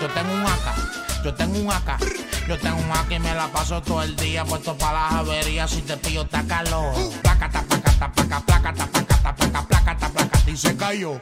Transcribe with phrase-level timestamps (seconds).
[0.00, 1.98] Yo tengo un AK, yo tengo un AK.
[2.48, 5.70] Yo tengo un AK y me la paso todo el día puesto para las averías.
[5.70, 6.94] Si te pillo, está calor.
[7.22, 10.50] Placata, placata, placa, placata, placata, placa, placata, placata.
[10.50, 11.20] Y se cayó.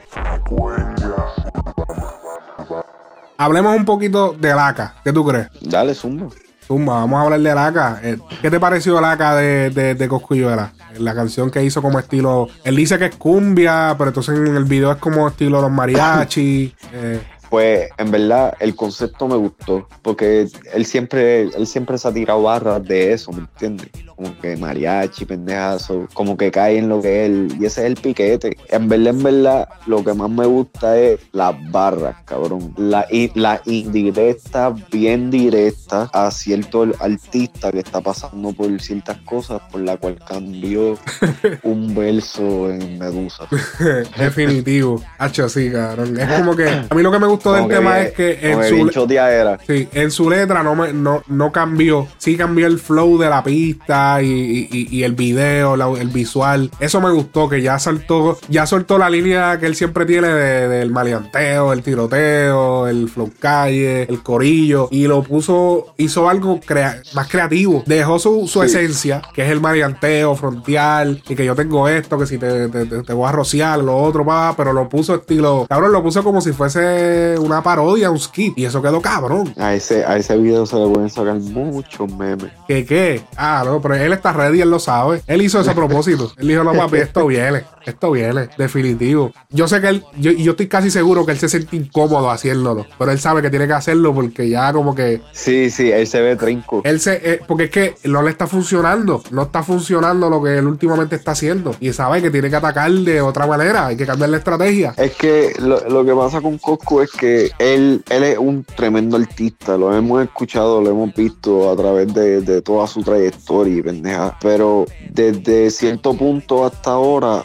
[3.38, 5.03] Hablemos un poquito del AK.
[5.04, 5.49] ¿Qué tú crees?
[5.61, 6.29] Dale, zumba.
[6.67, 8.04] Zumba, vamos a hablar del AK.
[8.04, 10.72] Eh, ¿Qué te pareció AK de, de, de Cosculluela?
[10.99, 12.49] La canción que hizo como estilo.
[12.65, 16.75] Él dice que es cumbia, pero entonces en el video es como estilo los mariachi.
[16.93, 17.23] Eh,
[17.55, 22.42] Pues en verdad el concepto me gustó, porque él siempre, él siempre se ha tirado
[22.42, 23.90] barras de eso, ¿me entiendes?
[24.16, 27.95] Como que mariachi, pendejazo, como que cae en lo que él, y ese es el
[27.95, 28.56] piquete.
[28.70, 32.74] En verdad, en verdad, lo que más me gusta es las barras, cabrón.
[32.76, 39.62] La, y, la indirecta, bien directa a cierto artista que está pasando por ciertas cosas,
[39.70, 40.98] por la cual cambió
[41.62, 43.46] un verso en Medusa.
[44.18, 45.00] definitivo.
[45.18, 46.18] Hacho, sí, cabrón.
[46.18, 46.68] Es como que.
[46.68, 48.90] A mí lo que me gustó del Como tema bien- es que en su.
[48.90, 49.58] choteadera.
[49.66, 52.06] Sí, en su letra no, me, no, no cambió.
[52.18, 56.70] Sí cambió el flow de la pista y, y- el video, la- el visual.
[56.80, 60.68] Eso me gustó, que ya saltó, ya soltó la línea que él siempre tiene de-
[60.68, 64.89] del maleanteo, el tiroteo, el flow calle, el corillo.
[64.91, 67.83] Y lo puso, hizo algo crea- más creativo.
[67.86, 68.67] Dejó su, su Sí.
[68.67, 72.86] esencia, que es el maleanteo frontal, y que yo tengo esto, que si te, te-
[72.86, 76.23] te- te voy a rociar, lo otro, va, pero lo puso estilo, cabrón, lo puso
[76.23, 78.56] como si fuese una parodia, un skit.
[78.58, 79.53] Y eso quedó cabrón.
[79.58, 82.50] A ese, a ese video se le pueden sacar muchos memes.
[82.69, 83.22] ¿Qué qué?
[83.36, 85.22] Ah, no, pero él está ready, él lo sabe.
[85.27, 86.33] Él hizo ese a propósito.
[86.36, 87.64] Él dijo, no, papi, esto viene.
[87.87, 89.33] Esto viene, definitivo.
[89.51, 92.87] Yo sé que él, yo, yo estoy casi seguro que él se siente incómodo haciéndolo.
[92.99, 96.21] Pero él sabe que tiene que hacerlo porque ya como que Sí, sí, él se
[96.21, 96.83] ve trinco.
[96.85, 100.59] él se, eh, porque es que no le está funcionando, no está funcionando lo que
[100.59, 101.75] él últimamente está haciendo.
[101.81, 104.95] Y sabe que tiene que atacar de otra manera, hay que cambiar la estrategia.
[104.97, 109.17] Es que lo, lo que pasa con Cosco es que él, él es un tremendo
[109.17, 113.83] artista, lo hemos escuchado, lo hemos visto a través de, de toda su trayectoria y
[113.83, 114.37] pendeja.
[114.41, 117.45] Pero desde cierto punto hasta ahora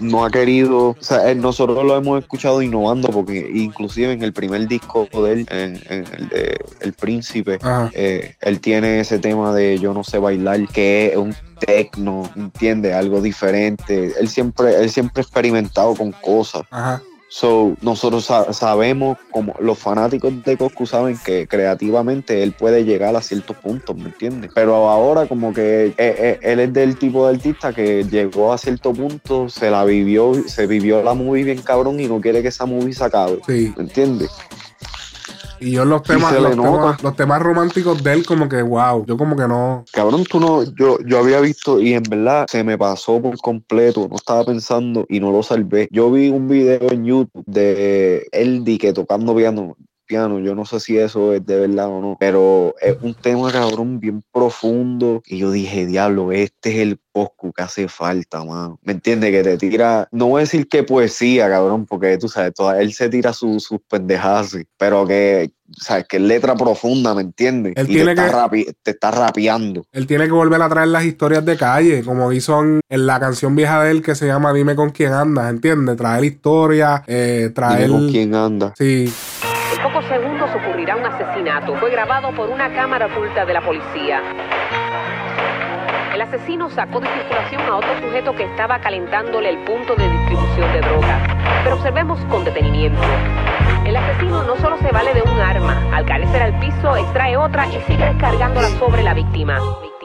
[0.00, 4.32] no ha querido, o sea, él- nosotros lo hemos escuchado innovando porque inclusive en el
[4.32, 7.58] primer disco de él, en, en el de El Príncipe,
[7.94, 12.94] eh, él tiene ese tema de yo no sé bailar, que es un tecno, ¿entiendes?
[12.94, 14.12] Algo diferente.
[14.20, 16.62] Él siempre, él siempre ha experimentado con cosas.
[16.70, 17.02] Ajá.
[17.36, 23.16] So, nosotros sa- sabemos, como los fanáticos de Coscu saben que creativamente él puede llegar
[23.16, 24.52] a ciertos puntos, ¿me entiendes?
[24.54, 28.58] Pero ahora como que eh, eh, él es del tipo de artista que llegó a
[28.58, 32.48] cierto punto, se la vivió, se vivió la movie bien cabrón y no quiere que
[32.48, 33.74] esa movie se acabe, Sí.
[33.76, 34.30] ¿me entiendes?
[35.64, 39.06] Y yo los temas, los temas, los temas románticos de él, como que wow.
[39.06, 39.84] Yo como que no.
[39.92, 44.06] Cabrón, tú no, yo, yo había visto y en verdad se me pasó por completo,
[44.10, 45.88] no estaba pensando y no lo salvé.
[45.90, 49.74] Yo vi un video en YouTube de él di que tocando piano,
[50.06, 53.50] piano, yo no sé si eso es de verdad o no, pero es un tema
[53.50, 58.78] cabrón bien profundo y yo dije, diablo, este es el Coscu que hace falta, mano.
[58.82, 59.30] ¿Me entiendes?
[59.30, 62.92] Que te tira, no voy a decir que poesía, cabrón, porque tú sabes, toda- él
[62.92, 67.74] se tira su- sus pendejadas, sí, pero que, sabes, que es letra profunda, ¿me entiendes?
[67.76, 69.84] Él y tiene te, que- está rapi- te está rapeando.
[69.92, 73.20] Él tiene que volver a traer las historias de calle, como hizo en, en la
[73.20, 75.96] canción vieja de él que se llama Dime con quién andas, ¿entiendes?
[75.96, 77.86] Traer historia, eh, traer.
[77.86, 78.74] Dime con quién anda.
[78.76, 79.04] Sí,
[79.74, 81.74] En pocos segundos ocurrirá un asesinato.
[81.76, 84.22] Fue grabado por una cámara oculta de la policía.
[86.14, 90.72] El asesino sacó de circulación a otro sujeto que estaba calentándole el punto de distribución
[90.72, 91.22] de drogas.
[91.64, 93.02] Pero observemos con detenimiento.
[93.84, 97.66] El asesino no solo se vale de un arma, al carecer al piso extrae otra
[97.66, 99.58] y sigue descargándola sobre la víctima.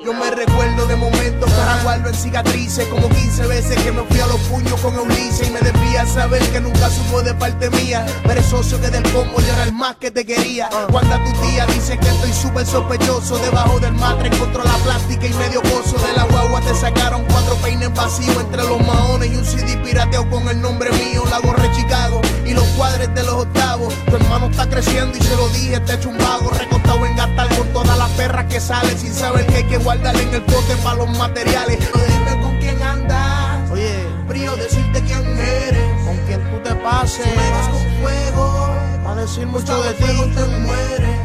[0.03, 4.19] Yo me recuerdo de momentos para guardo en cicatrices Como 15 veces que me fui
[4.19, 8.05] a los puños con Eunice Y me debía saber que nunca supo de parte mía.
[8.25, 10.69] Perezoso que del combo yo era el más que te quería.
[10.91, 15.25] Cuando a tu tía dice que estoy súper sospechoso Debajo del matre encontró la plástica
[15.25, 16.61] y medio coso De la guagua.
[16.61, 20.91] Te sacaron cuatro peines vacíos Entre los maones y un CD pirateado con el nombre
[20.91, 23.93] mío La gorra Chicago y los cuadres de los octavos.
[24.05, 27.55] Tu hermano está creciendo y se lo dije, está hecho un vago Recostado en gastar
[27.55, 30.75] con todas las perras que salen Sin saber que hay que guardarle en el pote
[30.83, 31.77] para los materiales.
[31.77, 36.05] Pero dime con quién andas Oye, frío decirte quién eres.
[36.05, 37.25] Con quién tú te pases.
[37.25, 38.67] Me vas con fuego
[39.07, 40.33] A decir mucho de ti.
[40.35, 41.19] te mueres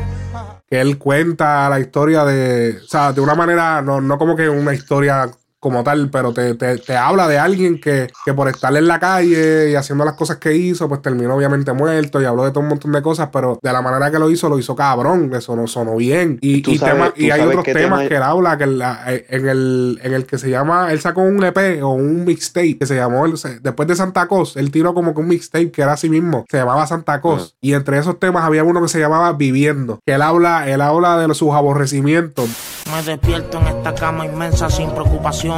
[0.71, 4.49] que él cuenta la historia de, o sea, de una manera, no, no como que
[4.49, 5.31] una historia
[5.65, 9.01] como tal, pero te, te, te habla de alguien que, que, por estar en la
[9.01, 12.61] calle y haciendo las cosas que hizo, pues terminó obviamente muerto y habló de todo
[12.61, 15.57] un montón de cosas, pero de la manera que lo hizo, lo hizo cabrón, eso
[15.57, 16.39] no sonó bien.
[16.43, 16.79] Y, y,
[17.17, 20.93] y hay otros temas que él habla, que en, el, en el que se llama,
[20.93, 24.71] él sacó un EP o un mixtape que se llamó, después de Santa Cos, él
[24.71, 27.57] tiró como que un mixtape que era así mismo, se llamaba Santa Cos.
[27.63, 31.17] Y entre esos temas había uno que se llamaba Viviendo, que él habla, él habla
[31.17, 32.51] de sus aborrecimientos.
[32.93, 34.91] Me despierto en esta cama inmensa sin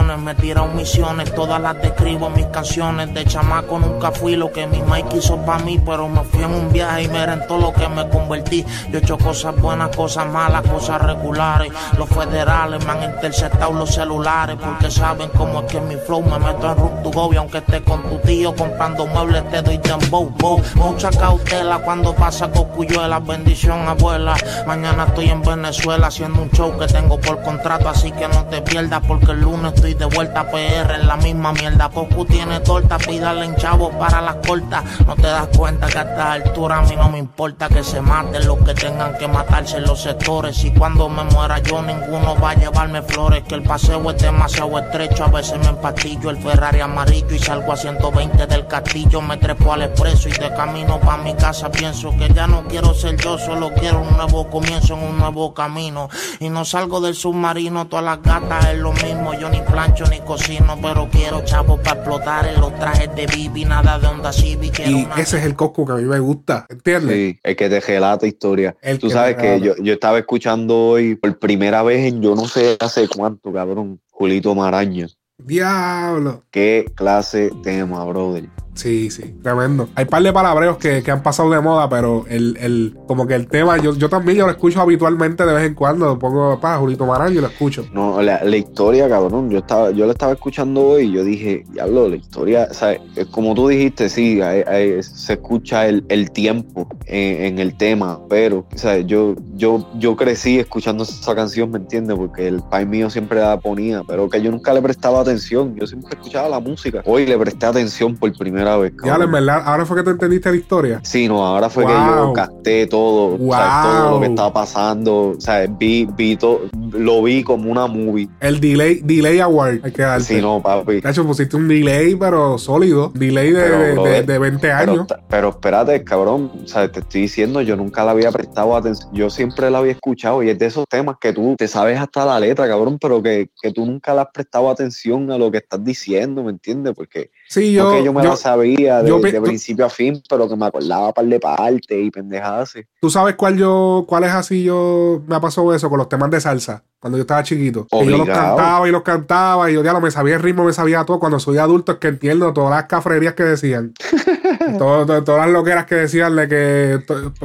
[0.02, 3.12] me tiro misiones, todas las describo mis canciones.
[3.14, 6.52] De chamaco nunca fui lo que mi Mike quiso para mí, pero me fui en
[6.52, 8.64] un viaje y miren todo lo que me convertí.
[8.90, 11.72] Yo he hecho cosas buenas, cosas malas, cosas regulares.
[11.96, 16.38] Los federales me han interceptado los celulares porque saben cómo es que mi flow me
[16.38, 19.78] meto en root to go y aunque esté con tu tío comprando muebles te doy
[19.78, 20.60] dembow, bow.
[20.74, 24.34] Mucha cautela cuando pasa cocuyuela, bendición abuela.
[24.66, 28.60] Mañana estoy en Venezuela haciendo un show que tengo por contrato, así que no te
[28.60, 31.88] pierdas porque el lunes estoy de vuelta PR en la misma mierda.
[31.88, 34.84] Cocu tiene torta, pídale en chavo para las cortas.
[35.06, 38.00] No te das cuenta que a esta altura a mí no me importa que se
[38.00, 40.64] maten los que tengan que matarse en los sectores.
[40.64, 43.44] Y cuando me muera yo, ninguno va a llevarme flores.
[43.44, 47.72] Que el paseo es demasiado estrecho, a veces me empastillo el Ferrari amarillo y salgo
[47.72, 49.20] a 120 del castillo.
[49.20, 52.94] Me trepo al expreso y de camino para mi casa pienso que ya no quiero
[52.94, 56.08] ser yo, solo quiero un nuevo comienzo en un nuevo camino.
[56.40, 59.34] Y no salgo del submarino, todas las gatas es lo mismo.
[59.34, 63.64] Yo ni plancho ni cocino, pero quiero chavos para explotar en los trajes de Bibi,
[63.64, 64.80] nada de onda Civic.
[64.86, 67.16] Y ese es el Cosco que a mí me gusta, ¿entiendes?
[67.16, 68.76] Sí, el que te relata historia.
[69.00, 72.76] Tú sabes que yo, yo estaba escuchando hoy por primera vez en yo no sé
[72.80, 75.06] hace cuánto, cabrón, Julito Maraña.
[75.38, 76.44] Diablo.
[76.50, 78.48] Qué clase tema, brother.
[78.76, 79.88] Sí, sí, tremendo.
[79.94, 83.34] Hay par de palabreos que, que, han pasado de moda, pero el, el, como que
[83.34, 86.18] el tema, yo, yo también yo lo escucho habitualmente de vez en cuando.
[86.18, 87.86] Pongo para Julito Marán y lo escucho.
[87.92, 89.50] No, la, la, historia, cabrón.
[89.50, 93.00] Yo estaba, yo lo estaba escuchando hoy y yo dije, diablo, la historia, ¿sabes?
[93.30, 98.66] Como tú dijiste, sí, hay, hay, se escucha el, el tiempo en, el tema, pero,
[98.74, 99.06] ¿sabes?
[99.06, 102.14] Yo, yo, yo crecí escuchando esa canción, ¿me entiendes?
[102.14, 105.74] Porque el pai mío siempre la ponía, pero que yo nunca le prestaba atención.
[105.76, 107.02] Yo siempre escuchaba la música.
[107.06, 108.92] Hoy le presté atención por primera vez.
[109.04, 111.00] Ya, en verdad, ahora fue que te entendiste la historia.
[111.04, 111.92] Sí, no, ahora fue wow.
[111.92, 113.56] que yo capté todo, wow.
[113.82, 115.34] todo lo que estaba pasando.
[115.36, 118.28] O sea, vi, vi todo, lo vi como una movie.
[118.40, 120.24] El delay, delay award, hay que darte.
[120.24, 121.00] Sí, no, papi.
[121.00, 123.12] De hecho, pusiste un delay, pero sólido.
[123.14, 125.06] Delay de, pero, de, bro, de, de 20 años.
[125.08, 126.50] Pero, pero, espérate, cabrón.
[126.64, 129.10] O sea, te estoy diciendo, yo nunca la había prestado atención.
[129.12, 132.24] Yo siempre la había escuchado y es de esos temas que tú te sabes hasta
[132.24, 135.58] la letra, cabrón, pero que, que tú nunca le has prestado atención a lo que
[135.58, 136.94] estás diciendo, ¿me entiendes?
[136.94, 140.22] Porque sí, yo, porque yo me yo, la sabía de, yo, de principio a fin,
[140.28, 142.86] pero que me acordaba par de partes y pendejadas así.
[143.00, 146.30] ¿Tú sabes cuál yo, cuál es así yo me ha pasado eso con los temas
[146.30, 146.84] de salsa?
[147.06, 147.86] Cuando yo estaba chiquito.
[147.92, 150.64] Y yo los cantaba y los cantaba y yo ya no me sabía el ritmo,
[150.64, 151.20] me sabía todo.
[151.20, 153.92] Cuando soy adulto es que entiendo todas las cafrerías que decían.
[154.76, 156.98] todo, todo, todas las loqueras que decían de que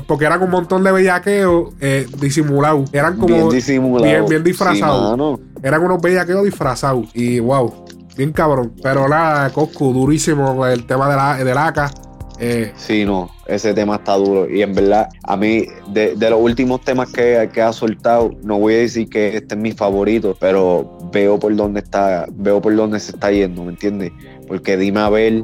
[0.08, 2.92] porque eran un montón de bellaqueos eh, disimulados.
[2.92, 4.04] Eran como bien, disimulado.
[4.04, 5.38] bien, bien disfrazados.
[5.38, 7.10] Sí, eran unos bellaqueos disfrazados.
[7.14, 7.86] Y wow,
[8.18, 8.74] bien cabrón.
[8.82, 12.11] Pero la Coscu, durísimo el tema de la, de la AK.
[12.44, 14.50] Eh, sí, no, ese tema está duro.
[14.50, 18.58] Y en verdad, a mí, de, de los últimos temas que, que, ha soltado, no
[18.58, 22.76] voy a decir que este es mi favorito, pero veo por dónde está, veo por
[22.76, 24.12] dónde se está yendo, ¿me entiendes?
[24.48, 25.44] Porque dime a ver,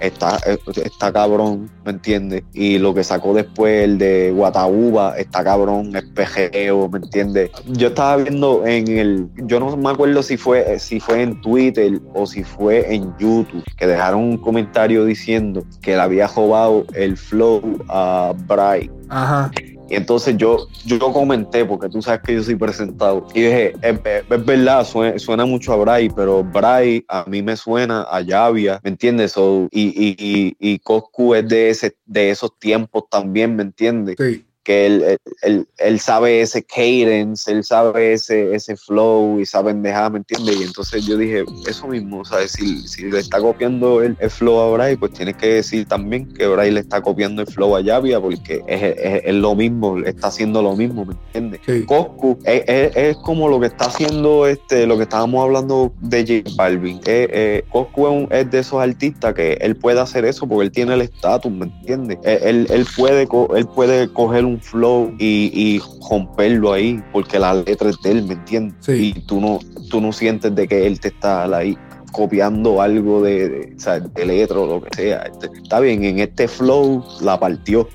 [0.00, 0.38] está,
[0.84, 2.42] está cabrón, ¿me entiendes?
[2.52, 7.50] Y lo que sacó después, el de Guataúba, está cabrón, es pejeo, ¿me entiendes?
[7.66, 12.00] Yo estaba viendo en el, yo no me acuerdo si fue, si fue en Twitter
[12.14, 17.16] o si fue en YouTube, que dejaron un comentario diciendo que le había robado el
[17.16, 18.90] flow a Bray.
[19.08, 19.50] Ajá.
[19.88, 24.02] Y entonces yo, yo comenté, porque tú sabes que yo soy presentado, y dije, es,
[24.28, 28.90] verdad, suena, suena, mucho a Bray, pero Bray a mí me suena a Llavia, ¿me
[28.90, 29.32] entiendes?
[29.32, 34.16] So, y, y, y, y Coscu es de, ese, de esos tiempos también, ¿me entiendes?
[34.18, 39.74] Sí que él, él, él, sabe ese cadence, él sabe ese, ese flow y sabe
[39.74, 40.56] dejar, ¿me entiendes?
[40.58, 42.52] Y entonces yo dije, eso mismo, ¿sabes?
[42.52, 46.32] Si, si le está copiando el, el, flow a Bray, pues tienes que decir también
[46.32, 49.98] que Bray le está copiando el flow a Llavia, porque es, es, es, lo mismo,
[49.98, 51.60] está haciendo lo mismo, ¿me entiendes?
[51.66, 51.84] Sí.
[51.84, 56.50] Coscu es, es, como lo que está haciendo, este, lo que estábamos hablando de J
[56.56, 56.96] Balvin.
[57.04, 60.64] Eh, eh, Coscu es, un, es, de esos artistas que él puede hacer eso porque
[60.64, 62.18] él tiene el estatus, ¿me entiendes?
[62.24, 67.90] Él, él, puede, él puede coger un flow y, y, romperlo ahí, porque la letra
[67.90, 68.74] es de él, ¿me entiendes?
[68.80, 69.12] Sí.
[69.16, 69.58] Y tú no,
[69.90, 71.76] tú no sientes de que él te está ahí
[72.12, 75.22] copiando algo de, de, sea, de letra o lo que sea.
[75.22, 77.88] Este, está bien, en este flow la partió,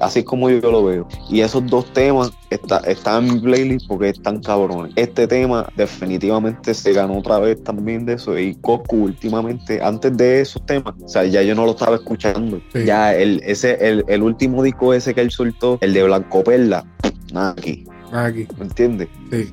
[0.00, 1.08] Así es como yo lo veo.
[1.30, 4.92] Y esos dos temas está, están en mi playlist porque están cabrones.
[4.96, 8.38] Este tema definitivamente se ganó otra vez también de eso.
[8.38, 12.60] Y Coscu últimamente, antes de esos temas, o sea, ya yo no lo estaba escuchando.
[12.72, 12.84] Sí.
[12.84, 16.84] Ya el, ese, el, el último disco ese que él soltó, el de Blanco Perla,
[17.32, 17.84] nada aquí.
[18.12, 19.08] Aquí, ¿Me entiendes?
[19.30, 19.52] sí.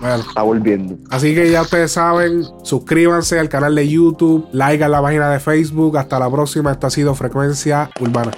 [0.00, 0.16] Bueno.
[0.16, 0.96] Está volviendo.
[1.10, 5.38] Así que ya ustedes saben, suscríbanse al canal de YouTube, like a la página de
[5.38, 5.96] Facebook.
[5.96, 6.72] Hasta la próxima.
[6.72, 8.32] Esto ha sido Frecuencia Urbana.